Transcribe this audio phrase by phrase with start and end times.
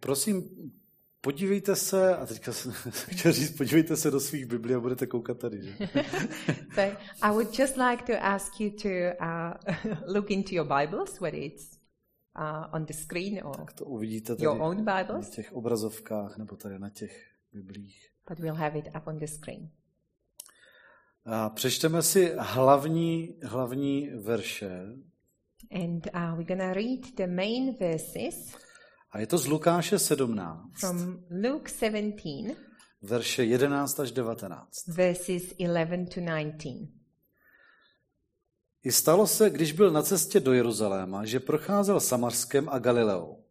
[0.00, 0.50] prosím,
[1.20, 5.38] podívejte se, a teďka jsem chtěl říct, podívejte se do svých Biblí a budete koukat
[5.38, 5.76] tady, že?
[6.74, 11.40] So I would just like to ask you to uh, look into your Bibles, whether
[11.40, 11.78] it's
[12.38, 16.38] uh, on the screen or Tak to uvidíte tady your own na Bibles, těch obrazovkách
[16.38, 18.10] nebo tady na těch Biblích.
[18.28, 19.70] but we'll have it up on the screen.
[21.24, 24.86] A přečteme si hlavní, hlavní verše.
[25.70, 28.54] And uh, we're going to read the main verses
[29.10, 32.56] A je to z Lukáše 17, from Luke 17,
[33.02, 34.68] verše 11 až 19.
[34.88, 36.88] verses 11 to 19.
[38.84, 43.44] I stalo se, když byl na cestě do Jeruzaléma, že procházel Samarskem a Galileou.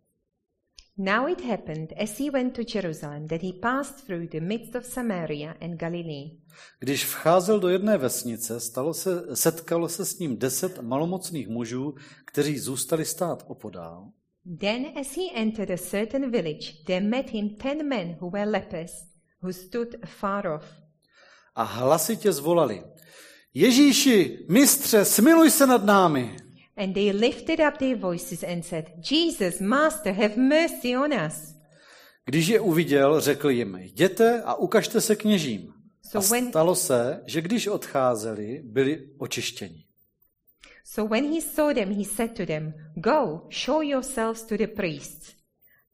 [0.98, 4.86] Now it happened as he went to Jerusalem that he passed through the midst of
[4.86, 6.32] Samaria and Galilee.
[6.80, 11.96] Když vcházel do jedné vesnice, stalo se, setkalo se s ním deset malomocných mužů,
[12.26, 14.12] kteří zůstali stát opodál.
[14.60, 18.92] Then, as he entered a certain village, there met him ten men who were lepers,
[19.42, 20.66] who stood afar off.
[21.56, 22.84] A hlasitě zvolali,
[23.54, 26.38] Ježíši, mistře, smiluj se nad námi.
[26.78, 31.56] And they lifted up their voices and said, Jesus, Master, have mercy on us.
[32.26, 35.74] Když je uviděl, řekl jim, jděte a ukažte se kněžím.
[36.16, 39.87] A when, stalo se, že když odcházeli, byli očištěni.
[40.90, 45.36] So when he saw them, he said to them, Go, show yourselves to the priests.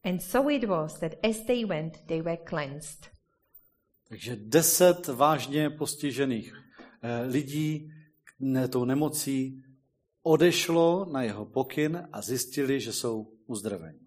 [0.03, 3.09] And so it was that as they went, they were cleansed.
[4.09, 6.53] Takže deset vážně postižených
[7.01, 7.91] eh, lidí
[8.69, 9.63] tou nemocí
[10.23, 13.99] odešlo na jeho pokyn a zjistili, že jsou uzdraveni.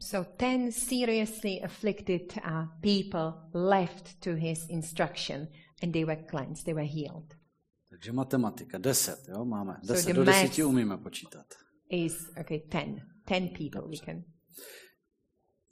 [0.00, 5.48] So ten seriously afflicted uh, people left to his instruction
[5.82, 7.41] and they were cleansed, they were healed.
[8.02, 9.72] Takže matematika, deset, jo, máme.
[9.84, 11.46] So Deset, the do maths- deseti umíme počítat.
[11.90, 12.96] Is okay, ten.
[13.24, 14.24] Ten people we can.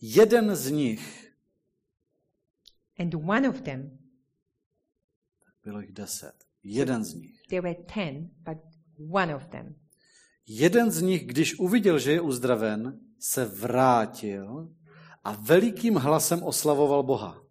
[0.00, 1.26] Jeden z nich,
[2.98, 3.98] And one of them,
[5.64, 8.58] bylo jich deset, jeden z nich, there were ten, but
[9.14, 9.74] one of them,
[10.46, 14.74] jeden z nich, když uviděl, že je uzdraven, se vrátil
[15.24, 17.42] a velikým hlasem oslavoval Boha.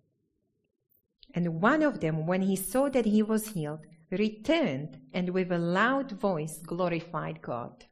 [1.35, 3.81] and one of them, when he saw that he was healed,
[4.11, 7.83] returned and with a loud voice glorified God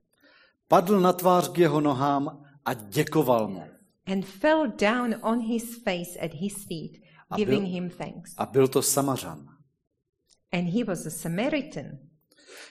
[0.68, 3.64] Padl na tvář k jeho nohám a děkoval mu.
[4.06, 6.92] and fell down on his face at his feet,
[7.30, 8.34] A giving byl- him thanks.
[8.38, 9.48] A byl to Samařan.
[10.52, 11.86] And he was a Samaritan.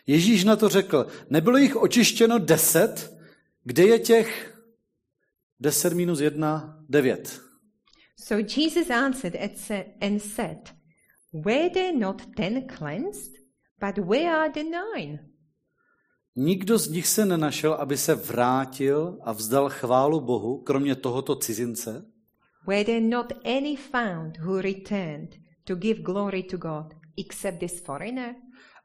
[0.07, 3.17] Ježíš na to řekl, nebylo jich očištěno deset,
[3.65, 4.59] kde je těch
[5.61, 7.41] deset minus jedna, devět.
[8.21, 9.37] So Jesus answered
[10.01, 10.75] and said,
[11.45, 13.33] Were there not ten cleansed?
[13.79, 15.19] But where are the nine?
[16.37, 22.05] Nikdo z nich se nenašel, aby se vrátil a vzdal chválu Bohu, kromě tohoto cizince.
[22.67, 25.29] Were there not any found who returned
[25.65, 28.35] to give glory to God except this foreigner?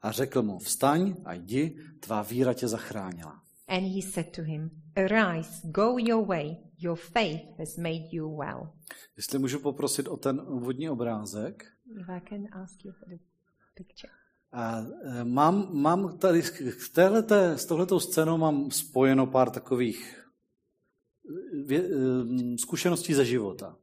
[0.02, 3.42] A řekl mu, vstaň a jdi, tvá víra tě zachránila.
[3.68, 8.68] And he said to him, Arise, go your way, your faith has made you well.
[9.16, 11.64] Jestli můžu poprosit o ten úvodní obrázek.
[12.00, 13.18] If I can ask you for the
[13.74, 14.12] picture.
[14.52, 20.26] A e, mám, mám tady k téhleté, s tohletou scénou mám spojeno pár takových
[21.56, 21.88] e, vě, e,
[22.58, 23.76] zkušeností ze života.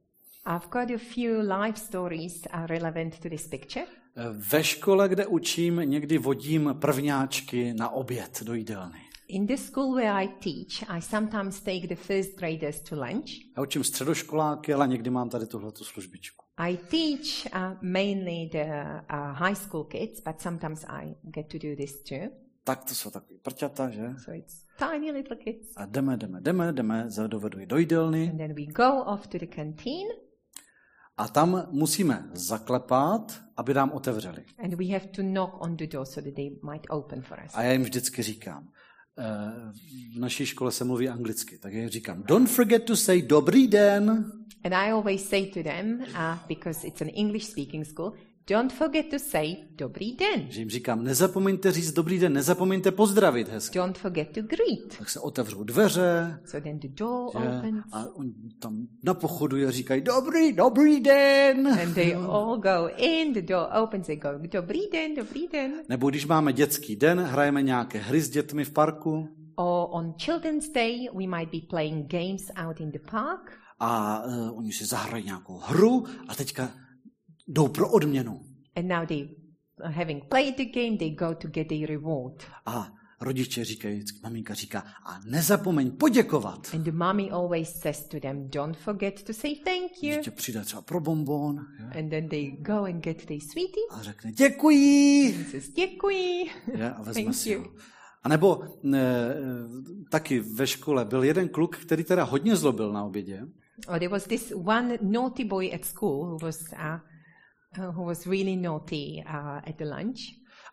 [0.46, 3.86] I've got a few life stories uh, relevant to this picture.
[4.32, 9.09] Ve škole, kde učím, někdy vodím prvňáčky na oběd do jídelny.
[9.32, 13.30] In the school where I teach, I sometimes take the first graders to lunch.
[13.56, 16.44] Já učím středoškoláky, ale někdy mám tady tuhletu službičku.
[16.56, 18.64] I teach uh, mainly the
[19.12, 22.18] uh, high school kids, but sometimes I get to do this too.
[22.64, 24.14] Tak to jsou takový prťata, že?
[24.24, 25.72] So it's tiny little kids.
[25.76, 29.38] A jdeme, jdeme, jdeme, jdeme, dovedu je do jídelny And then we go off to
[29.38, 30.08] the canteen
[31.16, 34.44] a tam musíme zaklepat, aby nám otevřeli.
[34.58, 37.52] and we have to knock on the door so that they might open for us.
[37.54, 38.68] A já jim vždycky říkám,
[40.14, 44.32] v naší škole se mluví anglicky, tak já říkám, don't forget to say dobrý den.
[44.64, 48.12] And I always say to them, uh, because it's an English speaking school,
[48.50, 50.46] don't forget to say dobrý den.
[50.50, 53.78] Že jim říkám, nezapomeňte říct dobrý den, nezapomeňte pozdravit hezky.
[53.78, 54.98] Don't forget to greet.
[54.98, 57.38] Tak se otevřou dveře So then the door že?
[57.48, 61.68] opens a oni tam na pochodu a říkají, dobrý, dobrý den.
[61.82, 65.72] and they all go in, the door opens, they go, dobrý den, dobrý den.
[65.88, 70.68] Nebo když máme dětský den, hrajeme nějaké hry s dětmi v parku Or on Children's
[70.68, 73.52] Day, we might be playing games out in the park.
[73.80, 76.70] a uh, oni si zahrají nějakou hru a teďka
[77.50, 78.40] jdou pro odměnu.
[78.76, 79.22] And now they,
[79.84, 82.42] uh, having played the game, they go to get their reward.
[82.66, 86.70] A rodiče říkají, maminka říká, a nezapomeň poděkovat.
[86.74, 90.16] And the mommy always says to them, don't forget to say thank you.
[90.16, 93.84] Dítě přijde třeba pro bonbon jo, And then they go and get their sweetie.
[93.90, 95.34] a řekne děkuji.
[95.36, 96.46] And says, děkuji.
[96.76, 97.60] Je, a vezme Thank si you.
[97.62, 97.66] ho.
[98.22, 99.34] A nebo ne,
[100.10, 103.42] taky ve škole byl jeden kluk, který teda hodně zlobil na obědě.
[103.88, 106.78] Or there was this one naughty boy at school who was uh,
[107.78, 110.18] who was really naughty uh, at the lunch.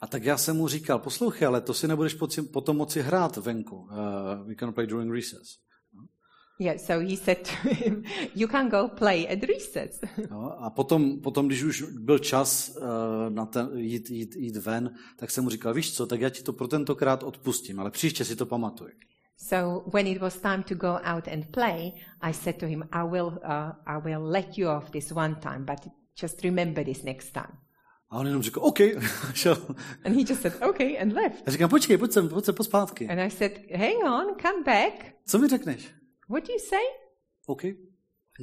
[0.02, 3.38] A tak já jsem mu říkal, poslouchej, ale to si nebudeš poci- potom moci hrát
[3.38, 3.76] venku.
[3.76, 3.88] Uh,
[4.48, 5.58] we can play during recess.
[6.60, 8.04] Yeah, so he said to him,
[8.36, 10.00] "You can go play at recess."
[10.32, 10.52] Jo?
[10.60, 12.86] A potom, potom, když už byl čas uh,
[13.30, 16.44] na ten, jít, jít, jít ven, tak jsem mu říkal, víš co, tak já ti
[16.44, 18.92] to pro tentokrát odpustím, ale příště si to pamatuj.
[19.40, 21.92] so when it was time to go out and play,
[22.22, 25.66] I said to him, "I will, uh, I will let you off this one time,
[25.66, 27.58] but just remember this next time."
[28.10, 28.78] A on jenom řekl, OK,
[29.34, 29.58] šel.
[30.06, 31.44] And he just said, "Okay," and left.
[31.46, 33.08] Já říkám, počkej, pojď sem, pojď sem pospátky.
[33.10, 35.06] And I said, "Hang on, come back.
[35.26, 35.88] Co mi řekneš?
[36.30, 36.84] What do you say?"
[37.46, 37.62] OK.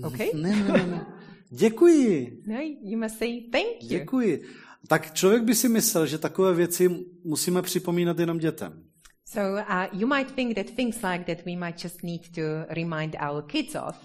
[0.05, 0.31] Okay.
[0.35, 1.06] Ne, ne, ne, ne.
[1.50, 3.88] Děkuji, No, you must say thank you.
[3.88, 4.43] děkuji.
[4.88, 6.88] Tak člověk by si myslel, že takové věci
[7.25, 8.85] musíme připomínat jenom dětem.
[9.26, 12.43] So uh, you might think that things like that we might just need to
[12.75, 13.97] remind our kids of.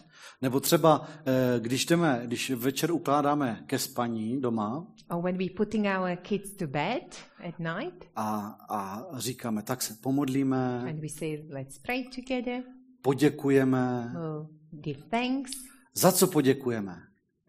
[0.42, 5.86] Nebo třeba, eh, když jdeme, když večer ukládáme ke spaní doma Or when we're putting
[5.86, 7.16] our kids to bed
[7.48, 8.40] at night a,
[8.70, 12.64] a říkáme, tak se pomodlíme, and we say, let's pray together,
[13.02, 14.12] poděkujeme.
[14.14, 15.52] we'll give thanks.
[15.94, 16.98] Za co poděkujeme?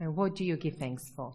[0.00, 1.32] And what do you give thanks for?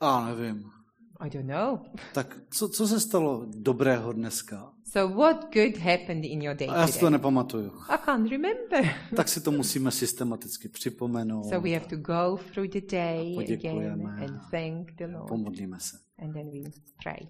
[0.00, 0.70] A nevím.
[1.20, 1.78] I don't know.
[2.12, 4.72] Tak co, co se stalo dobrého dneska?
[4.92, 7.10] So what good happened in your day A já si to today?
[7.12, 7.72] nepamatuju.
[7.88, 8.94] I can't remember.
[9.16, 11.44] Tak si to musíme systematicky připomenout.
[11.48, 15.28] So we have to go through the day again and thank the Lord.
[15.28, 15.96] Pomodlíme se.
[16.18, 16.70] And then we
[17.02, 17.28] pray.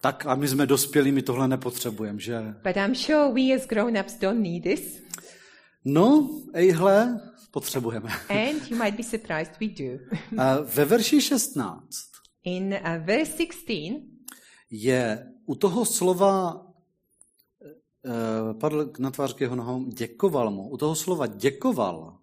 [0.00, 2.54] Tak a my jsme dospělí, my tohle nepotřebujeme, že?
[2.64, 5.02] But I'm sure we as grown-ups don't need this.
[5.84, 7.20] No, ejhle,
[7.50, 8.10] potřebujeme.
[8.28, 9.98] And you might be surprised we do.
[10.42, 12.09] A ve verši 16
[12.44, 14.10] In uh, verse 16,
[14.70, 16.66] je u toho slova
[18.04, 20.68] eh, padl na tvář k jeho nohou, děkoval mu.
[20.70, 22.18] U toho slova děkoval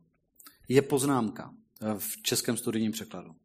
[0.69, 3.35] je poznámka eh, v českém studijním překladu.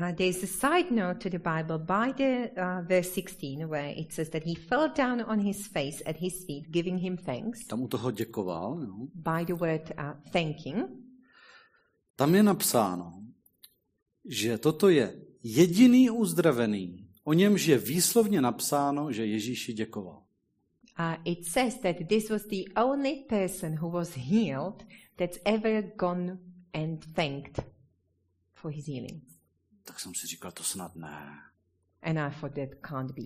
[0.00, 4.12] uh, there's a side note to the Bible by the uh, verse 16 where it
[4.12, 7.82] says that he fell down on his face at his feet, giving him thanks Tam
[7.82, 8.80] u toho děkoval.
[8.82, 9.06] Jo.
[9.14, 10.84] by the word uh, thanking.
[12.16, 13.22] Tam je napsáno,
[14.24, 20.22] že toto je jediný uzdravený, o němž je výslovně napsáno, že Ježíši děkoval.
[20.98, 24.86] Uh, it says that this was the only person who was healed
[25.16, 26.38] that's ever gone
[26.74, 27.60] and thanked
[28.54, 29.22] for his healing.
[29.84, 31.38] Tak jsem si říkal, to snad ne.
[32.02, 33.22] And I thought that can't be.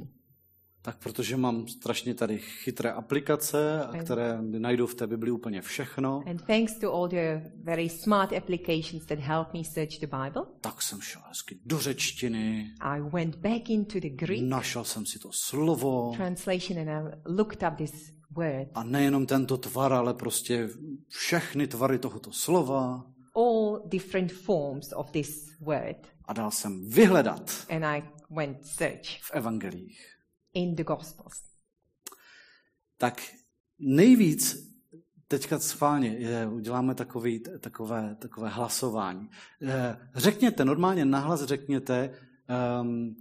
[0.86, 6.22] Tak protože mám strašně tady chytré aplikace, a které najdou v té Bibli úplně všechno,
[6.30, 10.82] And thanks to all the very smart applications that help me search the Bible, tak
[10.82, 15.28] jsem šel hezky do řečtiny, I went back into the Greek našel jsem si to
[15.32, 16.12] slovo.
[16.16, 18.68] translation and I looked up this word.
[18.74, 20.68] a nejenom tento tvar, ale prostě
[21.08, 23.04] všechny tvary tohoto slova.
[23.34, 25.96] All different forms of this word.
[26.24, 27.66] a dal jsem vyhledat.
[27.70, 29.20] And I went search.
[29.22, 30.15] V evangelích.
[30.56, 31.42] In the Gospels.
[32.98, 33.22] Tak
[33.78, 34.66] nejvíc,
[35.28, 39.28] teďka schválně je, uděláme takový, takové, takové hlasování.
[39.62, 42.10] Eh, Řekněte, normálně nahlas řekněte,
[42.82, 43.16] um,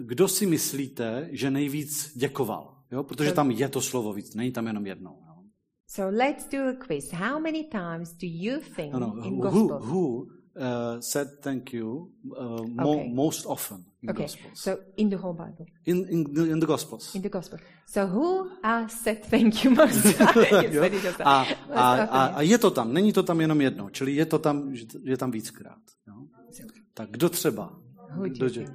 [0.00, 2.82] kdo si myslíte, že nejvíc děkoval.
[2.90, 3.02] Jo?
[3.02, 5.10] Protože tam je to slovo víc, není tam jenom jednou.
[5.26, 5.42] Jo?
[5.86, 7.12] So let's do a quiz.
[7.12, 9.84] How many times do you think Ano, in who, Gospels?
[9.84, 10.26] who
[10.56, 13.08] uh, said thank you uh, mo, Okay.
[13.14, 14.60] most often in Okay, Gospels?
[14.62, 17.14] so in the whole Bible, In, in, the, in the Gospels.
[17.14, 17.58] in the Gospel.
[17.86, 20.04] So who uh, said thank you most?
[21.24, 24.38] A, a, a, a je to tam, není to tam jenom jedno, čili je to
[24.38, 25.82] tam, je tam víckrát.
[26.08, 26.14] Jo?
[26.94, 27.76] Tak kdo třeba?
[28.16, 28.66] Who Kdo, že,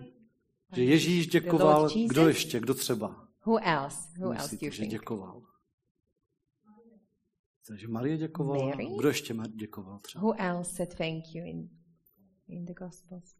[0.75, 3.15] že Ježíš děkoval, kdo ještě, kdo třeba?
[3.45, 3.97] Who else?
[4.19, 4.91] Who else do Myslíte, you že think?
[4.91, 5.41] děkoval?
[7.67, 8.87] Takže Marie děkovala, Mary?
[8.99, 10.21] kdo ještě děkoval třeba?
[10.21, 11.69] Who else said thank you in
[12.47, 13.35] in the Gospels?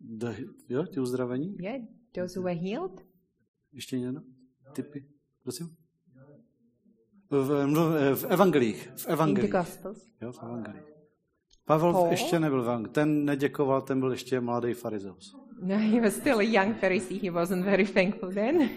[0.00, 0.26] The,
[0.68, 1.56] jo, ti uzdravení?
[1.60, 1.82] Yeah,
[2.14, 3.06] those who were healed.
[3.72, 4.20] Ještě někdo?
[4.72, 5.08] Typy?
[5.42, 5.76] Prosím?
[7.30, 8.82] V, no, v evangelích.
[8.82, 9.52] V In the evangelích.
[9.52, 10.06] Gospels.
[10.20, 10.82] Jo, v evangelích.
[11.64, 12.10] Pavel Paul?
[12.10, 12.92] ještě nebyl v evangelích.
[12.92, 15.36] Ten neděkoval, ten byl ještě mladý farizeus.
[15.62, 17.20] No, he was still a young Pharisee.
[17.22, 18.70] He wasn't very thankful then.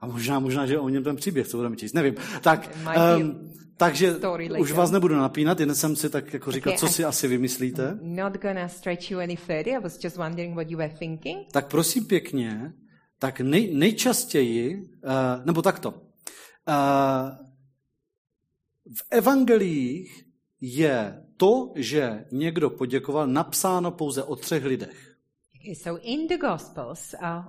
[0.00, 2.14] A možná, možná, že o něm ten příběh, co budeme číst, nevím.
[2.42, 2.78] Tak,
[3.18, 4.16] um, takže
[4.60, 7.28] už vás nebudu napínat, jen jsem si tak jako říkal, Okay, co I- si asi
[7.28, 7.98] vymyslíte.
[8.02, 9.68] Not gonna stretch you any further.
[9.68, 11.46] I was just wondering what you were thinking.
[11.52, 12.72] Tak prosím pěkně,
[13.18, 15.96] tak nej, nejčastěji, uh, nebo takto, uh,
[18.96, 20.24] v evangeliích
[20.60, 25.16] je to, že někdo poděkoval, napsáno pouze o třech lidech.
[25.60, 27.44] Okay, so in the Gospels, uh,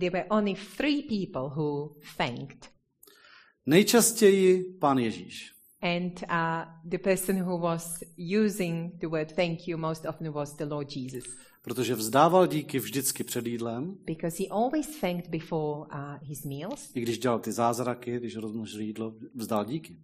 [0.00, 2.70] there were only three people who thanked.
[3.66, 5.50] Nejčastěji pán Ježíš.
[5.82, 7.98] And uh, the person who was
[8.44, 11.24] using the word thank you most often was the Lord Jesus.
[11.62, 16.90] Protože vzdával díky vždycky před jídlem, Because he always thanked before uh, his meals.
[16.94, 19.98] i když dělal ty zázraky, když rozmnožil jídlo, vzdal díky.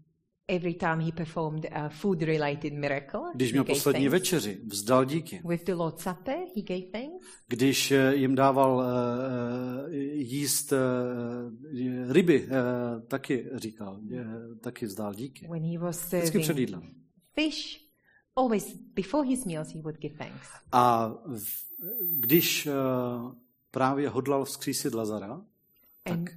[0.48, 4.12] Every time he performed a food-related miracle, Když měl poslední thanks.
[4.12, 5.40] večeři, vzdal díky.
[5.48, 7.26] With the Lord's Supper, he gave thanks.
[7.48, 10.78] Když eh, jim dával uh, jíst uh,
[12.12, 12.50] ryby, uh,
[13.08, 15.48] taky říkal, uh, taky vzdal díky.
[15.48, 16.82] When he was Vždycky před jídlem.
[17.34, 17.80] fish,
[18.36, 20.48] always before his meals, he would give thanks.
[20.72, 21.64] A v,
[22.18, 22.72] když uh,
[23.70, 25.44] právě hodlal vzkřísit Lazara, And,
[26.04, 26.34] tak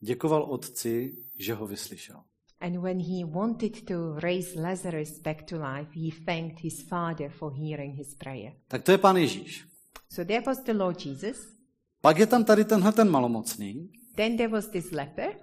[0.00, 2.22] děkoval otci, že ho vyslyšel.
[2.60, 7.52] And when he wanted to raise Lazarus back to life, he thanked his father for
[7.54, 8.52] hearing his prayer.
[8.68, 9.64] Tak to je pán Ježíš.
[10.12, 11.36] So there was the Lord Jesus.
[12.00, 15.36] Pak je tam tady tenhle ten malomocný, Then there was this leper,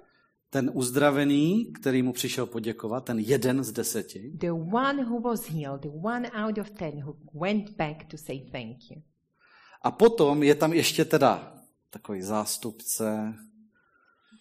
[0.50, 4.32] ten uzdravený, který mu přišel poděkovat, ten jeden z deseti.
[4.38, 8.40] the one who was healed, the one out of ten who went back to say
[8.52, 9.02] thank you.
[9.82, 11.54] A potom je tam ještě teda
[11.90, 13.34] takový zástupce,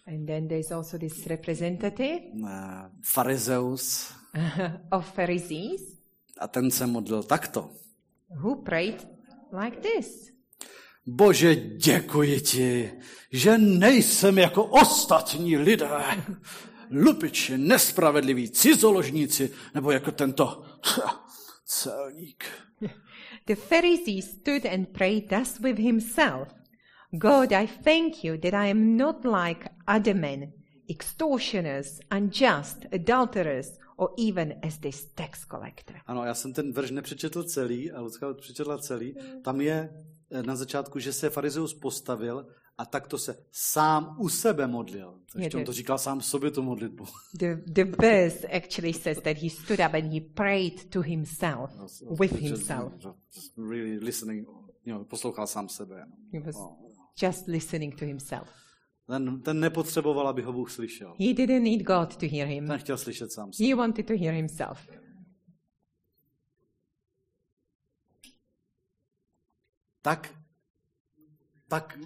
[0.07, 4.13] And then there's also this representative eh, farizeus,
[4.91, 5.95] of Pharisees
[6.37, 7.69] a ten se modlil takto.
[8.29, 9.07] who prayed
[9.63, 10.31] like this.
[11.07, 12.91] Bože, děkuji ti,
[13.31, 15.89] že nejsem jako ostatní lidé,
[16.91, 20.63] lupiči, nespravedliví, cizoložníci, nebo jako tento
[21.65, 22.45] celník.
[23.45, 26.47] The Pharisee stood and prayed thus with himself
[27.11, 30.51] God, I thank you that I am not like other men,
[30.89, 35.95] extortioners, unjust, adulterers, or even as this tax collector.
[36.05, 39.15] Ano, já jsem ten verš nepřečetl celý, a Lucka přečetla celý.
[39.43, 39.89] Tam je
[40.31, 42.47] eh, na začátku, že se farizeus postavil
[42.77, 45.19] a takto se sám u sebe modlil.
[45.33, 47.05] Takže on to to- říkal sám sobě tu modlitbu.
[47.39, 51.71] The, the verse actually says that he stood up and he prayed to himself,
[52.19, 52.93] with himself.
[53.69, 54.47] Really listening,
[54.85, 56.05] you know, poslouchal sám sebe.
[56.33, 56.77] He was No.
[57.21, 58.49] Just listening to himself.
[59.07, 61.15] Ten, ten nepotřeboval, aby ho Bůh slyšel.
[61.19, 63.69] He didn't need God to hear him, Ten chtěl slyšet sám sebe.
[63.69, 64.87] he wanted to hear himself.
[70.01, 70.35] Tak,
[71.67, 71.99] tak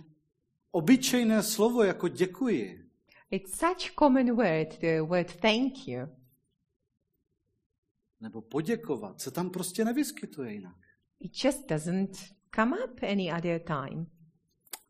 [0.72, 2.86] obyčejné slovo jako děkuji
[3.32, 6.00] It's such common word, the word thank you.
[8.22, 10.76] nebo poděkovat se tam prostě nevyskytuje jinak.
[11.20, 12.18] It just doesn't
[12.56, 14.06] come up any other time.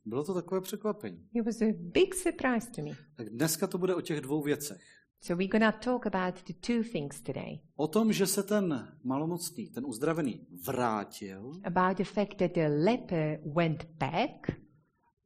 [0.06, 1.30] Bylo to takové překvapení.
[1.34, 2.92] It was a big surprise to me.
[3.16, 4.82] Tak dneska to bude o těch dvou věcech.
[5.22, 7.60] So we're going to talk about the two things today.
[7.76, 13.40] O tom, že se ten malomocný, ten uzdravený vrátil About the fact that the leper
[13.56, 14.52] went back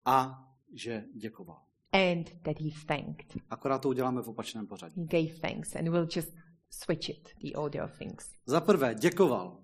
[0.06, 1.62] a že děkoval.
[1.92, 3.38] and that he thanked.
[3.50, 5.02] Akorát to uděláme v opačném pořadí.
[5.02, 6.34] He gave thanks, and we'll just
[6.70, 8.32] switch it, the order of things.
[8.46, 9.64] Za prvé, děkoval.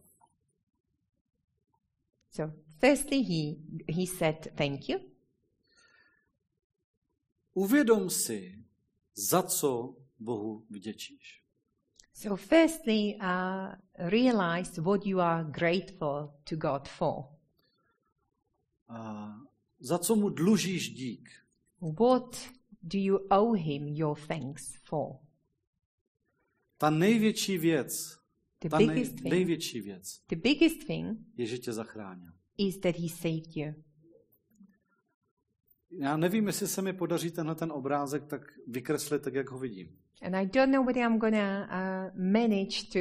[2.32, 3.56] So, firstly, he,
[3.88, 5.00] he said thank you.
[7.54, 8.66] Uvědom si,
[9.16, 11.44] za co Bohu vděčíš.
[12.14, 13.76] So, firstly, uh,
[14.10, 17.24] realize what you are grateful to God for.
[18.88, 19.30] A
[19.80, 21.30] za co mu dlužíš dík.
[21.82, 22.50] What
[22.82, 25.16] do you owe him your thanks for?
[26.78, 28.20] Ta největší věc,
[28.62, 32.32] The ta nej, thing, největší věc the biggest thing je, že tě zachránil.
[32.60, 33.74] Is that he saved you.
[35.92, 39.98] Já nevím, jestli se mi podaří tenhle ten obrázek tak vykreslit, tak jak ho vidím.
[40.22, 43.00] And I don't know whether I'm going to uh, manage to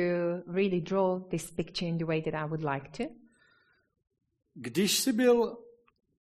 [0.53, 3.15] really draw this picture in the way that I would like to.
[4.55, 5.57] Když jsi byl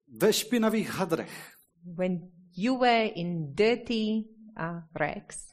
[0.08, 1.54] ve špinavých hadrech,
[1.98, 4.24] When you were in dirty
[4.60, 5.48] uh, rags,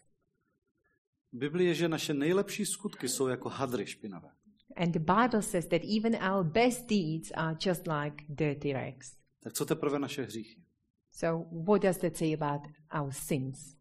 [1.58, 4.28] je, že naše nejlepší skutky jsou jako hadry špinavé.
[4.76, 9.16] And the Bible says that even our best deeds are just like dirty rags.
[9.42, 10.62] Tak co teprve naše hříchy?
[11.10, 12.60] So, what does that say about
[13.02, 13.76] our sins?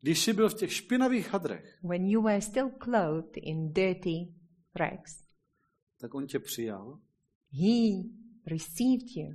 [0.00, 4.34] Když jsi byl v těch špinavých hadrech, When you were still clothed in dirty
[4.74, 5.24] rags,
[6.00, 6.98] tak on tě přijal,
[7.52, 8.02] He
[8.46, 9.34] received you,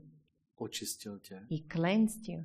[0.55, 2.43] očistil tě He cleansed you,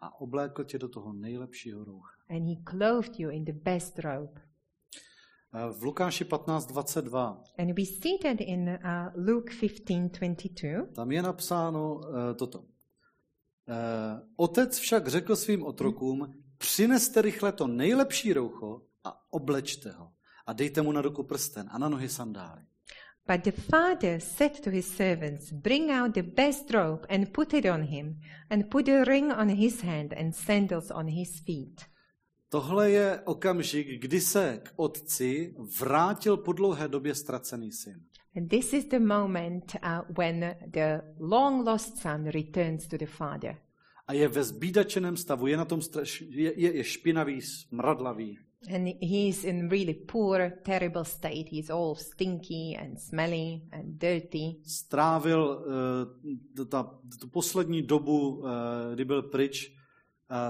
[0.00, 2.10] a oblékl tě do toho nejlepšího roucha.
[2.28, 4.40] and He clothed you in the best robe.
[5.58, 10.86] Eh, V Lukáši 15.22 And we see that in uh, Luke 15 22.
[10.94, 12.64] tam je napsáno eh, toto.
[14.36, 20.12] otec však řekl svým otrokům, přineste rychle to nejlepší roucho a oblečte ho.
[20.46, 22.62] A dejte mu na ruku prsten a na nohy sandály.
[23.26, 27.66] But the father said to his servants, Bring out the best robe and put it
[27.66, 31.87] on him, and put a ring on his hand and sandals on his feet.
[32.50, 38.00] Tohle je okamžik, kdy se k otci vrátil po dlouhé době ztracený syn.
[38.36, 43.56] And this is the moment uh, when the long lost son returns to the father.
[44.06, 48.38] A je ve zbídačeném stavu, je na tom straš, je, je, je špinavý, smradlavý.
[48.74, 51.48] And he's in really poor, terrible state.
[51.50, 54.56] He's all stinky and smelly and dirty.
[54.66, 55.64] Strávil
[56.58, 58.48] uh, ta, tu poslední dobu, uh,
[58.94, 59.78] kdy byl pryč,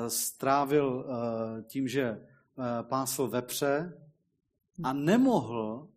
[0.08, 4.02] strávil uh, tím, že uh, pásl vepře
[4.84, 5.88] a nemohl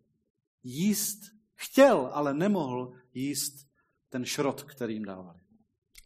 [0.63, 1.19] jíst,
[1.55, 3.67] chtěl, ale nemohl jíst
[4.09, 5.41] ten šrot, který jim dávali.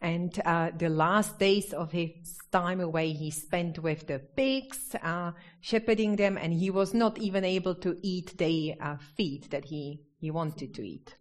[0.02, 5.32] And uh, the last days of his time away, he spent with the pigs, uh,
[5.62, 10.04] shepherding them, and he was not even able to eat the uh, feed that he,
[10.20, 11.18] he wanted to eat.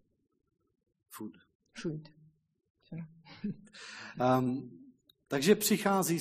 [1.11, 1.37] Food.
[1.73, 2.09] Food.
[4.39, 4.71] um,
[5.29, 6.21] takže přichází,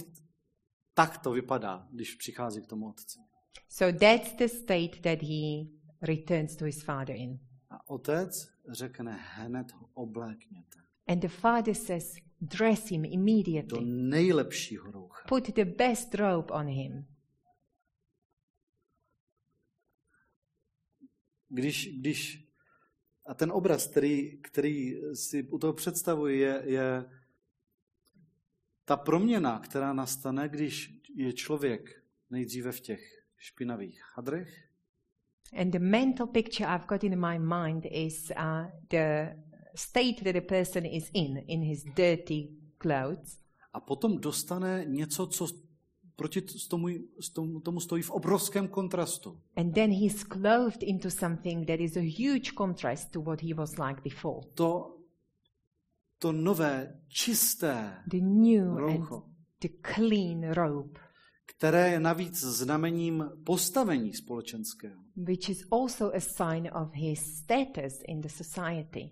[0.94, 3.20] tak to vypadá, když přichází k tomu otci.
[3.70, 5.64] So that's the state that he
[6.02, 7.40] returns to his father in.
[7.70, 10.80] A otec řekne, hned ho oblékněte.
[11.08, 13.86] And the father says, dress him Do immediately.
[13.86, 15.24] nejlepšího roucha.
[15.28, 17.06] Put the best robe on him.
[21.50, 22.44] Když, když
[23.26, 27.06] a ten obraz, který, který si u toho představuji, je, je
[28.86, 33.02] ta proměna, která nastane, když je člověk nejdříve v těch
[33.38, 34.70] špinavých hadrech,
[35.62, 39.36] And the mental picture I've got in my mind is uh, the
[39.76, 43.40] state that a person is in, in his dirty clothes.
[43.74, 45.48] a potom dostane něco, co
[46.16, 46.88] proti tomu,
[47.34, 49.40] tomu, tomu stojí v obrovském kontrastu.
[49.56, 53.78] And then he's clothed into something that is a huge contrast to what he was
[53.78, 54.48] like before.
[54.54, 54.93] To,
[56.24, 59.24] to nové, čisté The new and roucho,
[59.62, 61.00] the clean robe,
[61.46, 65.04] které je navíc znamením postavení společenského.
[65.16, 69.12] which is also a sign of his status in the society.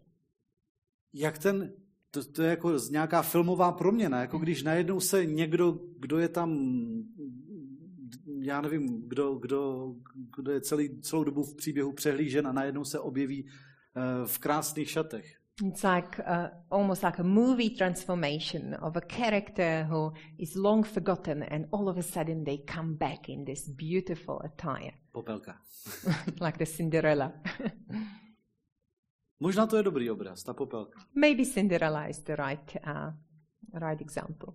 [1.13, 1.73] Jak ten,
[2.11, 6.29] to, to je jako z nějaká filmová proměna, jako když najednou se někdo, kdo je
[6.29, 6.49] tam,
[8.41, 9.93] já nevím, kdo, kdo,
[10.37, 14.89] kdo je celý, celou dobu v příběhu přehlížen a najednou se objeví eh, v krásných
[14.89, 15.40] šatech.
[15.59, 21.43] It's like uh, almost like a movie transformation of a character who is long forgotten,
[21.43, 25.55] and all of a sudden they come back in this beautiful attire, Popelka.
[26.39, 27.33] like the Cinderella.
[29.39, 30.99] Možná to je dobrý obraz, ta popelka.
[31.15, 33.11] Maybe Cinderella is the right, uh,
[33.73, 34.53] right example.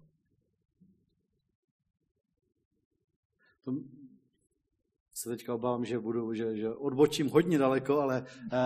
[5.16, 8.57] Se teďka obávám, že budu, že, že odbočím hodně daleko, ale eh,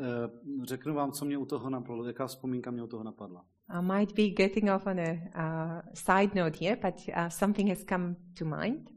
[0.00, 3.44] eh, řeknu vám, co mě u toho napadlo, jaká vzpomínka mě u toho napadla.
[3.68, 7.84] I might be getting off on a uh, side note here, but uh, something has
[7.88, 8.90] come to mind.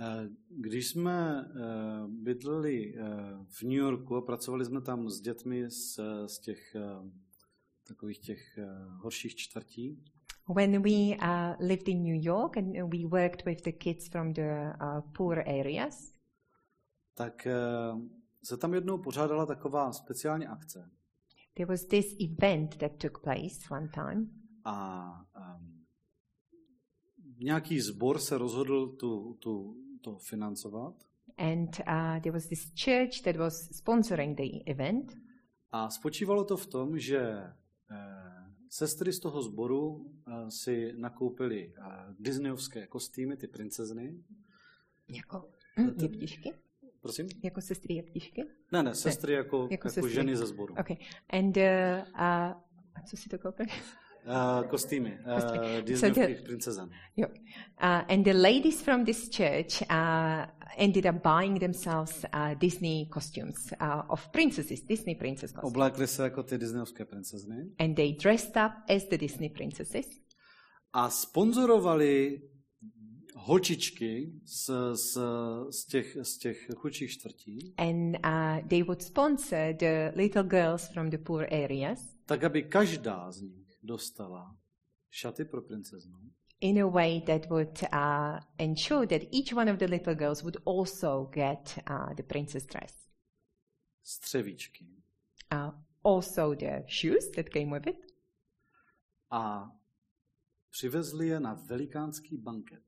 [0.00, 3.04] Eh, Když jsme eh, bydleli eh,
[3.48, 6.76] v New Yorku a pracovali jsme tam s dětmi z, z těch
[7.88, 8.58] takových těch
[9.02, 10.04] horších čtvrtí,
[10.48, 14.72] When we uh, lived in New York and we worked with the kids from the
[14.80, 16.12] uh, poor areas,
[17.14, 17.54] tak eh,
[18.44, 20.90] se tam jednou pořádala taková speciální akce.
[21.56, 24.30] there was this event that took place one time,
[24.64, 25.06] A
[25.36, 25.84] um,
[27.38, 30.94] nějaký sbor se rozhodl tu, tu, to financovat
[31.38, 35.12] and uh, there was this church that was sponsoring the event.
[35.72, 37.52] a spočívalo to v tom, že
[38.68, 41.82] sestry z toho sboru eh, si nakoupily eh,
[42.18, 44.14] disneyovské kostýmy, ty princezny.
[45.08, 45.48] Jako
[45.78, 46.52] hm, jeptišky?
[47.00, 47.28] Prosím?
[47.42, 48.44] Jako sestry jeptišky?
[48.72, 50.14] Ne, ne, sestry jako, jako, jako sestry.
[50.14, 50.74] ženy ze sboru.
[50.80, 50.96] Okay.
[51.28, 51.62] And uh,
[52.20, 53.68] uh, co si to koupili?
[54.26, 56.90] Uh, kostýmy uh, So disneyových princezen.
[57.16, 57.26] Jo.
[57.28, 63.72] Uh, and the ladies from this church uh, ended up buying themselves uh, Disney costumes
[63.80, 65.72] uh, of princesses, Disney princess costumes.
[65.72, 70.06] Oblékly se jako ty disneyovské princezny And they dressed up as the Disney princesses.
[70.92, 72.40] a sponzorovali
[73.36, 75.18] holčičky z, z,
[75.70, 81.10] z, těch, z těch chudších čtvrtí, And uh, they would sponsor the little girls from
[81.10, 84.56] the poor areas tak aby každá z nich dostala
[85.10, 86.18] šaty pro princeznu
[86.60, 90.56] in a way that would uh, ensure that each one of the little girls would
[90.64, 93.08] also get uh, the princess dress.
[94.02, 94.86] střevíčky
[95.52, 95.70] Uh,
[96.04, 98.12] also the shoes that came with it.
[99.30, 99.70] a
[100.70, 102.82] přivezli je na velikánský banket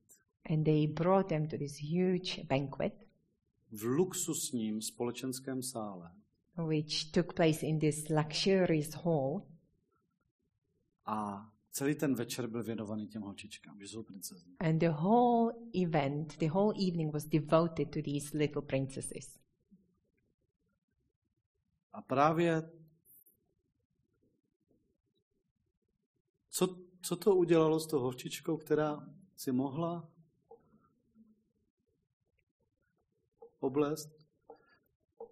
[0.50, 2.94] And they brought them to this huge banquet,
[3.70, 6.12] v luxusním společenském sále.
[6.56, 9.42] which took place in this luxurious hall.
[11.08, 14.56] A celý ten večer byl věnovaný těm holčičkám, že jsou princezny.
[14.60, 19.38] And the whole event, the whole evening was devoted to these little princesses.
[21.92, 22.70] A právě
[26.50, 30.12] co, co to udělalo s tou holčičkou, která si mohla
[33.58, 34.08] oblést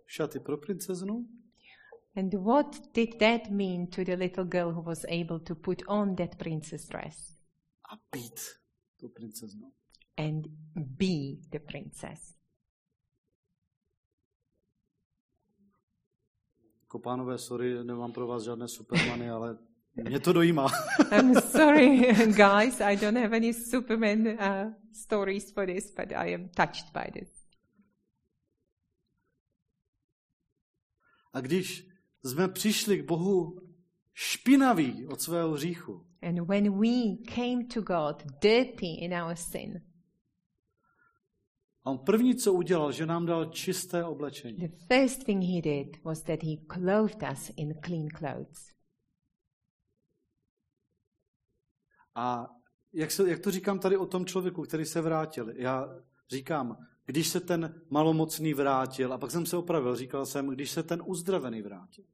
[0.06, 1.28] šaty pro princeznu
[2.16, 6.14] And what did that mean to the little girl who was able to put on
[6.16, 7.36] that princess dress
[7.92, 8.40] a být
[9.00, 9.72] tou princeznou.
[10.16, 12.34] and be the princess?
[16.82, 19.58] Jako pánové, sorry, nemám pro vás žádné supermany, ale
[19.94, 20.66] mě to dojímá.
[21.12, 26.48] I'm sorry, guys, I don't have any Superman uh, stories for this, but I am
[26.48, 27.46] touched by this.
[31.32, 31.95] A když
[32.26, 33.60] jsme přišli k Bohu
[34.14, 39.80] špinaví od svého hříchu, And when we came to God dirty in our sin,
[41.84, 44.56] a on první, co udělal, že nám dal čisté oblečení.
[44.56, 48.70] the first thing he did was that he clothed us in clean clothes.
[52.14, 52.50] A
[52.92, 55.50] jak, se, jak to říkám tady o tom člověku, který se vrátil?
[55.56, 55.88] Já
[56.30, 60.82] říkám, když se ten malomocný vrátil, a pak jsem se opravil, říkal jsem, když se
[60.82, 62.04] ten uzdravený vrátil.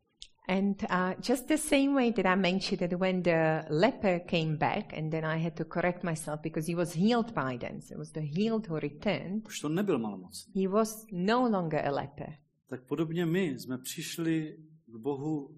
[0.48, 4.92] And uh, just the same way that I mentioned that when the leper came back,
[4.92, 7.98] and then I had to correct myself because he was healed by then, so it
[7.98, 10.52] was the healed who returned, Už to nebyl malomocný.
[10.55, 12.37] he was no longer a leper.
[12.68, 15.48] Tak podobně my jsme přišli k Bohu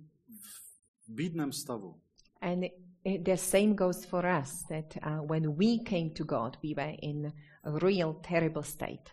[1.07, 2.01] v bídném stavu.
[2.41, 2.65] And
[3.25, 7.33] the same goes for us that uh, when we came to God, we were in
[7.65, 9.11] a real terrible state.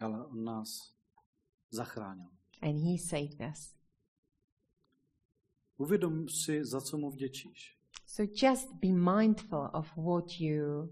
[0.00, 0.68] Ale on nás
[1.70, 2.28] zachránil.
[2.62, 3.74] And he saved us.
[5.76, 7.78] Uvědom si, za co mu vděčíš.
[8.06, 10.88] So just be mindful of what you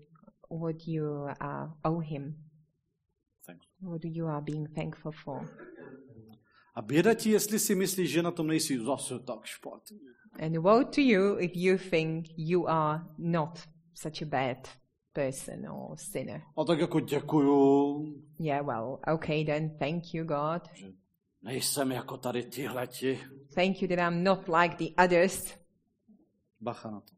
[0.51, 1.05] what you
[1.41, 2.37] uh, owe him,
[3.47, 3.67] Thanks.
[3.81, 5.49] what you are being thankful for.
[6.75, 9.99] A běda ti, jestli si myslíš, že na tom nejsi zase tak špatně.
[10.47, 13.59] And woe to you if you think you are not
[13.95, 14.69] such a bad
[15.13, 16.43] person or sinner.
[16.57, 18.05] A tak jako děkuju,
[18.39, 20.63] Yeah, well, okay then, thank you, God.
[20.75, 20.87] že
[21.43, 23.21] nejsem jako tady tihleti.
[23.55, 25.55] Thank you that I'm not like the others.
[26.61, 27.15] Bacha na to.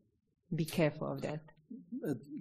[0.50, 1.40] Be careful of that.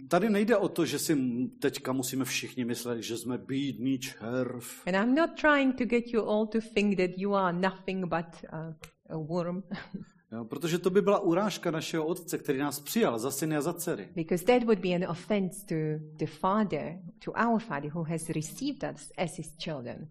[0.10, 1.18] Tady nejde o to, že si
[1.62, 4.88] teďka musíme všichni myslet, že jsme bídný červ.
[4.88, 8.26] And I'm not trying to get you all to think that you are nothing but
[8.54, 8.74] uh,
[9.10, 9.64] a worm,
[10.32, 13.74] Jo, protože to by byla urážka našeho otce, který nás přijal za syny a za
[13.74, 14.10] dcery.
[14.16, 15.76] because that would be an offense to
[16.18, 20.10] the Father, to our Father who has received us as his children.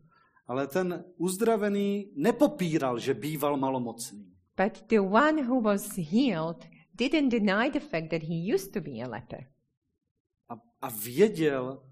[0.50, 4.26] Ale ten uzdravený nepopíral, že býval malomocný.
[4.56, 8.98] But the one who was healed didn't deny the fact that he used to be
[8.98, 9.46] a leper.
[10.48, 11.82] A, a věděl,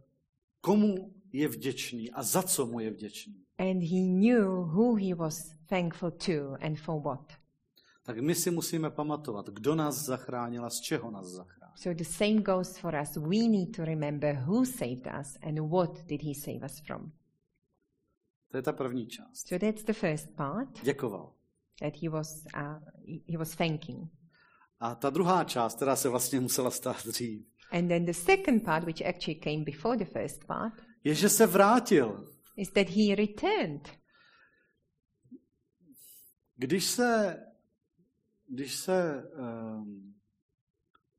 [0.60, 3.44] komu je vděčný a za co mu je vděčný.
[3.58, 4.44] And he knew
[4.74, 7.32] who he was thankful to and for what.
[8.02, 11.76] Tak my si musíme pamatovat, kdo nás zachránil a z čeho nás zachránil.
[11.76, 13.16] So the same goes for us.
[13.16, 17.12] We need to remember who saved us and what did he save us from.
[18.50, 19.48] To je ta první část.
[19.48, 21.34] So that's the first part Děkoval.
[21.80, 22.78] that he was uh,
[23.32, 24.10] he was thanking.
[24.80, 28.84] A ta druhá část, která se vlastně musela stát dřív, And then the second part,
[28.84, 32.28] which actually came before the first part, je, že se vrátil.
[32.56, 33.88] is that he returned.
[36.56, 37.40] Když se,
[38.46, 40.14] když se, um,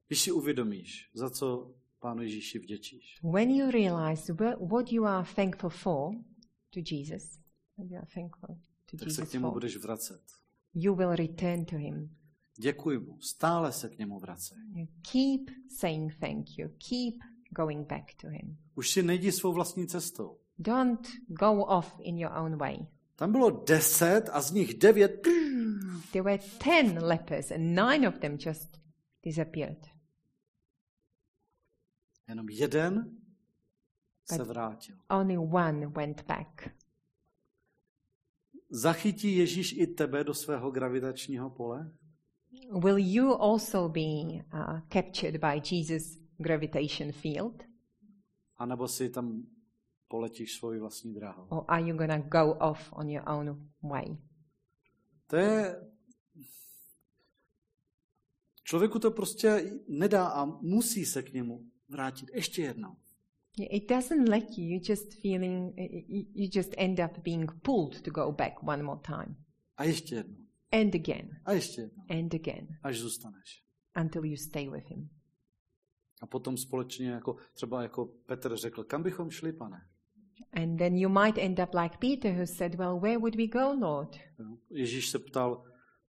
[0.07, 5.27] když si uvědomíš, za co Pánu Ježíši vděčíš, When you realize wha- what you are
[5.35, 6.11] thankful for
[6.69, 7.39] to Jesus,
[7.77, 8.57] you are thankful
[8.91, 10.21] to tak se Jesus k němu for, budeš vracet.
[10.73, 12.15] you will return to him.
[12.57, 14.57] Děkuji mu, stále se k němu vracej.
[14.75, 16.69] You keep saying thank you.
[16.89, 17.15] Keep
[17.49, 18.57] going back to him.
[18.75, 20.37] Už si nejdi svou vlastní cestou.
[20.57, 22.77] Don't go off in your own way.
[23.15, 25.27] Tam bylo deset a z nich devět
[26.11, 28.81] There were ten lepers, and nine of them just
[29.23, 29.87] disappeared.
[32.27, 33.17] Jenom jeden
[34.35, 34.95] se vrátil.
[35.09, 36.69] Only one went back.
[38.69, 41.91] Zachytí Ježíš i tebe do svého gravitačního pole?
[42.79, 47.63] Will you also be uh, captured by Jesus' gravitation field?
[48.57, 49.43] A nebo si tam
[50.07, 51.47] poletíš svoji vlastní dráhou?
[51.49, 54.17] Or are you to go off on your own way?
[55.27, 55.89] To je...
[58.63, 62.95] Člověku to prostě nedá a musí se k němu vrátit ještě jednou.
[63.65, 64.65] It doesn't let you.
[64.65, 65.73] You just feeling.
[66.35, 69.35] You just end up being pulled to go back one more time
[69.77, 70.35] A ještě jednou.
[70.71, 72.03] and again A ještě jednou.
[72.09, 73.63] and again Až zůstaneš.
[74.01, 75.09] until you stay with Him.
[76.21, 79.81] A potom společně, jako třeba jako Petr řekl, kam bychom šli, pane?
[80.53, 83.73] And then you might end up like Peter, who said, "Well, where would we go,
[83.79, 84.17] Lord?"
[84.71, 85.63] Ježíš se ptal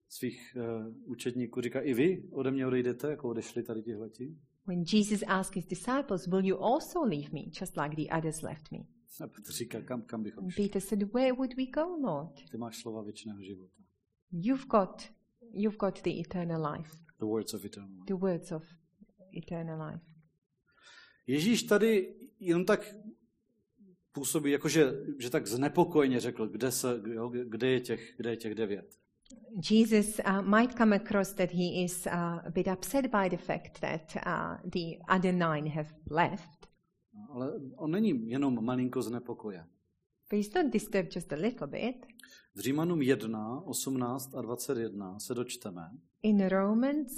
[0.08, 4.36] svých uh, učedníků, říká, i vy ode mě odejdete, jako odešli tady tihleti?
[4.66, 8.70] When Jesus asked his disciples, "Will you also leave me, just like the others left
[8.70, 8.78] me?"
[9.24, 10.62] A Petr říká, kam, kam bychom šli?
[10.64, 12.50] Peter said, "Where would we go, Lord?
[12.50, 13.74] Ty máš slova věčného života.
[14.32, 15.02] You've got,
[15.52, 18.04] you've got the eternal life, The words of eternal life.
[18.06, 18.64] the words of
[19.36, 20.04] eternal life."
[21.26, 22.94] Ježíš tady jenom tak
[24.12, 28.54] působí, jakože že tak znepokojeně řekl, kde, se, jo, kde, je těch, kde je těch
[28.54, 28.96] devět.
[29.70, 32.12] Jesus uh, might come across that he is uh,
[32.46, 36.66] a bit upset by the fact that uh, the other nine have left,
[37.30, 39.66] Ale on není jenom malinko znepokojen.
[40.30, 42.06] but he's not disturbed just a little bit.
[42.54, 45.90] V Římanům 1, 18 a 21 se dočteme,
[46.22, 47.12] In Romans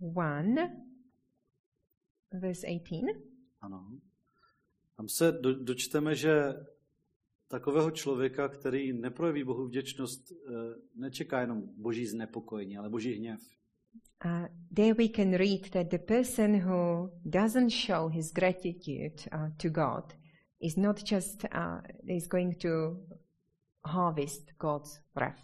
[0.00, 0.70] 1,
[2.32, 3.06] verse 18,
[3.60, 3.98] ano,
[4.96, 6.54] tam se do, dočteme, že
[7.48, 10.52] takového člověka, který neprojeví Bohu vděčnost, eh,
[10.94, 13.40] nečeká jenom boží znepokojení, ale boží hněv.
[14.24, 19.68] uh, there we can read that the person who doesn't show his gratitude uh, to
[19.70, 20.14] God
[20.60, 22.68] is not just uh, is going to
[23.84, 25.42] harvest God's wrath.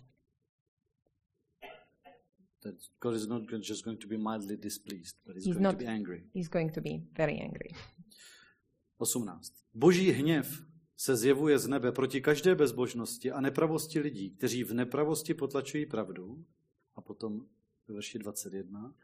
[2.63, 5.73] That God is not just going to be mildly displeased, but he's, He's going not-
[5.79, 6.23] to be angry.
[6.35, 7.75] He's going to be very angry.
[8.99, 9.41] 18.
[9.75, 10.65] Boží hněv
[11.03, 16.45] se zjevuje z nebe proti každé bezbožnosti a nepravosti lidí, kteří v nepravosti potlačují pravdu.
[16.95, 17.47] A potom
[17.89, 18.95] ve verši 21.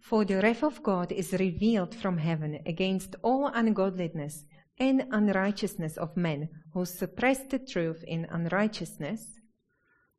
[0.00, 4.46] For the wrath of God is revealed from heaven against all ungodliness
[4.80, 9.20] and unrighteousness of men who suppress the truth in unrighteousness,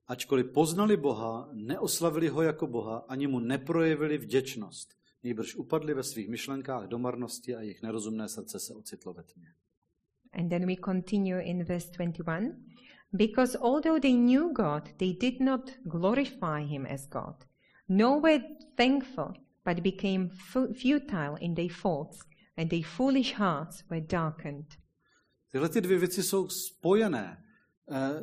[0.08, 4.90] Ačkoliv poznali Boha, neoslavili ho jako Boha, ani mu neprojevili vděčnost.
[5.24, 9.54] Nejbrž upadli ve svých myšlenkách do marnosti a jejich nerozumné srdce se ocitlo ve tmě.
[10.34, 12.54] And then we continue in verse 21.
[13.12, 17.36] Because although they knew God, they did not glorify him as God,
[17.88, 18.42] nor were
[18.76, 19.34] thankful,
[19.66, 22.20] but became fu- futile in their thoughts,
[22.58, 24.66] and their foolish hearts were darkened.
[25.52, 27.38] Tyhle ty dvě věci jsou spojené.
[27.92, 28.22] Eh,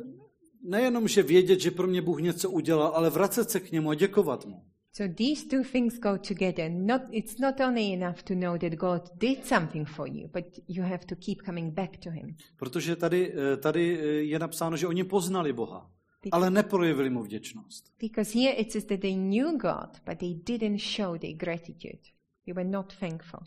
[0.63, 3.95] Nejenom, že vědět, že pro mě Bůh něco udělal, ale vracet se k němu a
[3.95, 4.65] děkovat mu.
[4.93, 6.69] So these two things go together.
[6.69, 10.83] Not, it's not only enough to know that God did something for you, but you
[10.83, 12.35] have to keep coming back to him.
[12.57, 15.91] Protože tady, eh, tady eh, je napsáno, že oni poznali Boha,
[16.31, 17.93] ale neprojevili mu vděčnost.
[17.99, 22.01] Because here it says that they knew God, but they didn't show their gratitude.
[22.45, 23.39] They were not thankful.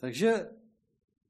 [0.00, 0.46] Takže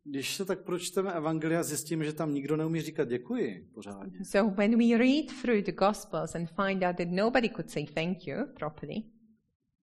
[0.08, 4.24] když se tak pročteme Evangelia, zjistíme, že tam nikdo neumí říkat děkuji pořádně.
[4.24, 8.26] So when we read through the Gospels and find out that nobody could say thank
[8.26, 9.02] you properly,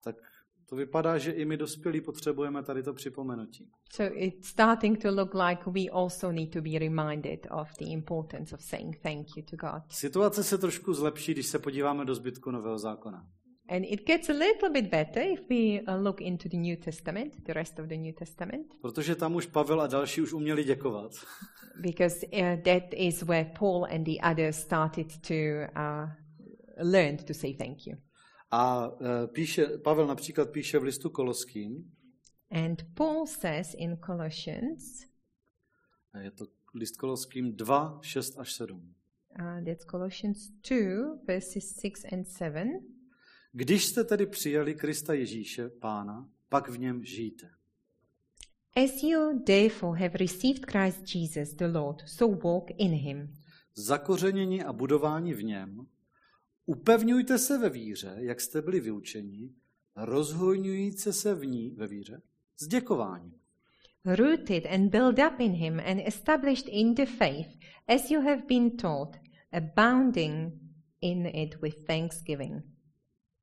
[0.04, 0.16] Tak
[0.70, 3.70] to vypadá, že i my dospělí potřebujeme tady to připomenutí.
[3.94, 8.56] so it's starting to look like we also need to be reminded of the importance
[8.56, 9.84] of saying thank you to God.
[9.90, 13.28] Situace se trošku zlepší, když se podíváme do zbytku Nového zákona.
[13.72, 17.46] And it gets a little bit better if we uh, look into the New Testament,
[17.46, 21.12] the rest of the New Testament, Protože tam už Pavel a další už uměli děkovat.
[21.82, 26.08] because uh, that is where Paul and the others started to uh,
[26.84, 27.98] learn to say thank you.
[28.54, 31.92] A eh, píše, Pavel například píše v listu Koloským,
[32.52, 34.84] And Paul says in Colossians,
[36.22, 38.94] je to list Koloským 2, 6 až 7.
[39.40, 40.38] uh, that's Colossians
[40.70, 42.68] 2, verses 6 and 7.
[43.54, 47.50] Když jste tedy přijali Krista Ježíše, pána, pak v něm žijte.
[48.76, 53.34] As you therefore have received Christ Jesus the Lord, so walk in him,
[53.76, 55.88] Zakořenění a budování v něm,
[56.66, 59.50] upevňujte se ve víře, jak jste byli vyučeni,
[59.96, 62.22] rozhojňujíce se v ní ve víře
[62.58, 63.34] s děkováním.
[64.06, 67.48] rooted and built up in him and established in the faith,
[67.88, 69.18] as you have been taught,
[69.52, 70.54] abounding
[71.02, 72.71] in it with thanksgiving.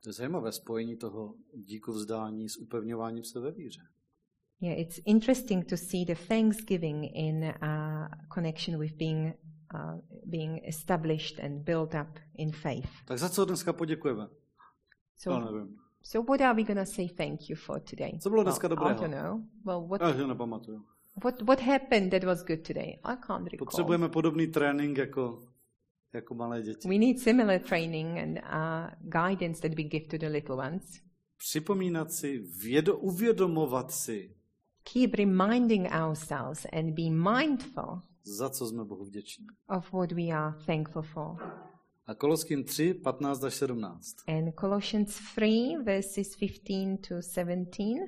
[0.08, 3.80] To je zajímavé spojení toho díku vzdání s upevňováním se ve víře.
[4.60, 9.34] Yeah, it's interesting to see the thanksgiving in uh, connection with being
[9.74, 12.88] uh, being established and built up in faith.
[13.04, 14.28] Tak za co dneska poděkujeme?
[15.16, 15.76] So, Já nevím.
[16.02, 18.18] so what are we going to say thank you for today?
[18.20, 19.00] Co bylo dneska well, I dobrého?
[19.00, 19.40] don't know.
[19.64, 20.84] Well, what, Já si nepamatuju.
[21.24, 22.98] what what happened that was good today?
[23.04, 23.66] I can't recall.
[23.66, 25.48] Potřebujeme podobný trénink jako,
[26.12, 26.88] jako malé děti.
[26.88, 31.00] We need similar training and uh, guidance that we give to the little ones.
[31.36, 34.34] připomínat si, vědo, uvědomovat si,
[34.92, 39.46] keep reminding ourselves and be mindful za co jsme Bohu vděční.
[39.68, 41.36] of what we are thankful for.
[42.06, 44.16] A Koloským 3, 15 až 17.
[44.26, 47.98] And Colossians 3, verses 15 to 17.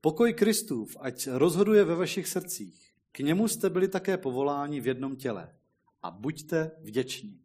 [0.00, 2.92] Pokoj Kristův, ať rozhoduje ve vašich srdcích.
[3.12, 5.54] K němu jste byli také povoláni v jednom těle.
[6.02, 7.40] A buďte vděční.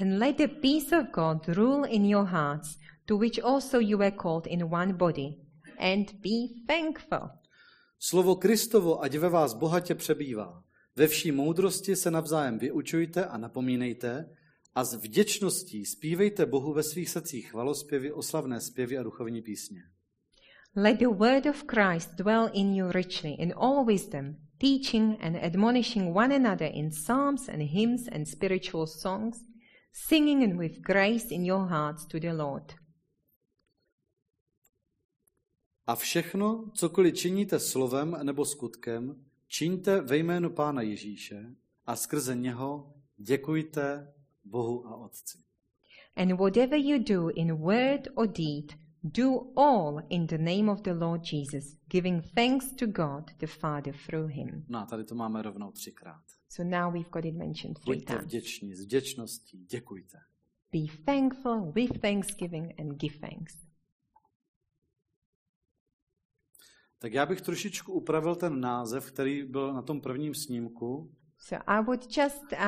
[0.00, 4.16] And let the peace of God rule in your hearts, to which also you were
[4.22, 5.36] called in one body,
[5.78, 7.30] and be thankful.
[7.98, 10.64] Slovo Kristovo, ať ve vás bohatě přebývá.
[10.96, 14.36] Ve vší moudrosti se navzájem vyučujte a napomínejte
[14.74, 19.82] a s vděčností zpívejte Bohu ve svých srdcích chvalospěvy, oslavné zpěvy a duchovní písně.
[20.78, 26.12] Let the word of Christ dwell in you richly in all wisdom, teaching and admonishing
[26.12, 29.42] one another in psalms and hymns and spiritual songs,
[29.90, 32.74] singing and with grace in your hearts to the Lord.
[35.86, 42.92] A všechno, cokoliv činíte slovem nebo skutkem, čiňte ve jménu Pána Ježíše a skrze něho
[43.16, 44.12] děkujte
[44.44, 45.38] Bohu a Otci.
[46.16, 50.92] And whatever you do in word or deed, do all in the name of the
[50.92, 54.64] Lord Jesus, giving thanks to God the Father through him.
[54.68, 56.22] No a tady to máme rovnou třikrát.
[56.48, 58.24] So now we've got it mentioned three Buďte times.
[58.24, 60.18] vděční, s vděčností, děkujte.
[60.72, 63.66] Be thankful with thanksgiving and give thanks.
[66.98, 71.12] Tak já bych trošičku upravil ten název, který byl na tom prvním snímku.
[71.38, 72.58] So I would just uh,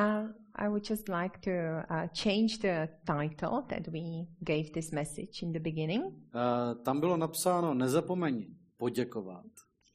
[0.61, 1.51] I would just like to
[1.89, 4.01] uh, change the title that we
[4.39, 8.45] gave this message in the beginning, Uh, tam bylo napsáno nezapomeň
[8.77, 9.45] poděkovat.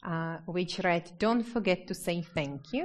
[0.06, 2.84] uh, which read, "Don't forget to say thank you."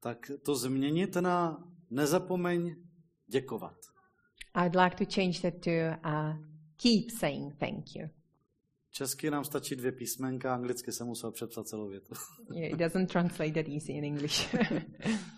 [0.00, 2.76] Tak to změnit na nezapomeň
[3.26, 3.76] děkovat.
[4.66, 5.70] I'd like to change that to
[6.08, 6.36] uh,
[6.76, 8.08] "Keep saying thank you."
[8.90, 12.14] Česky nám stačí dvě písmenka, anglicky jsem musel přepsat celou větu.
[12.54, 14.54] Yeah, it doesn't translate that easy in English.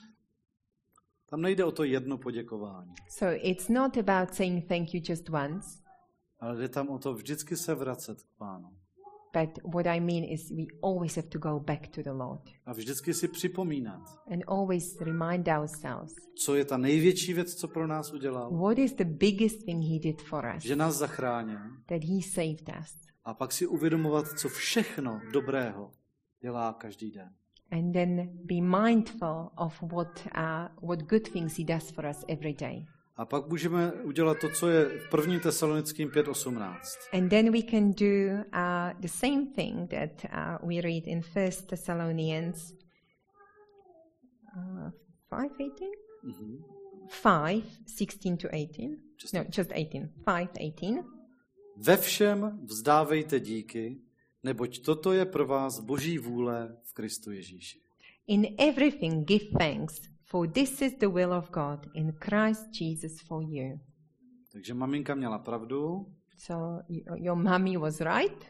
[1.30, 5.68] Tam nejde o to jedno poděkování, so it's not about saying thank you just once,
[6.40, 8.68] ale jde tam o to vždycky se vracet k Pánu.
[9.34, 12.72] but what I mean is we always have to go back to the Lord A
[12.72, 14.00] vždycky si připomínat,
[14.32, 18.50] and always remind ourselves co je ta největší věc, co pro nás udělal.
[18.58, 21.58] what is the biggest thing He did for us, Že nás zachránil.
[21.86, 22.96] that He saved us.
[23.24, 25.90] A pak si uvědomovat, co všechno dobrého
[26.42, 27.34] dělá každý den.
[27.70, 32.52] And then be mindful of what uh, what good things he does for us every
[32.54, 32.86] day.
[33.16, 35.40] A pak můžeme udělat to, co je v 1.
[35.40, 36.74] Tesalonickým 5.18.
[37.12, 41.66] and then we can do uh, the same thing that uh, we read in First
[41.68, 42.72] Thessalonians
[44.56, 44.90] uh,
[45.30, 45.50] 5
[47.08, 51.04] 5 16 to 18 Just no just 18 5 18
[51.76, 54.00] Ve všem vzdávejte díky,
[54.42, 57.80] neboť toto je pro vás boží vůle v Kristu Ježíši.
[58.26, 63.42] in everything give thanks for this is the will of God in Christ Jesus for
[63.42, 63.80] you
[64.52, 66.06] Takže maminka měla pravdu,
[66.38, 66.82] so
[67.16, 68.44] your mommy was right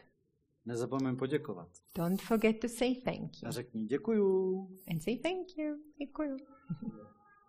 [0.65, 1.67] nezapomeň poděkovat.
[1.97, 4.57] Don't forget to say thank you A řekni děkuju.
[4.91, 5.77] and say thank you.
[5.99, 6.37] Děkuju.